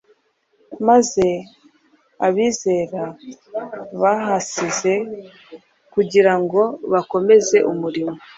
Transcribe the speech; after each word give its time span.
maze 0.87 1.27
abizera 2.27 3.03
bahasize 4.01 4.93
kugira 5.93 6.33
ngo 6.41 6.61
bakomeze 6.93 7.57
umurimo 7.71 8.15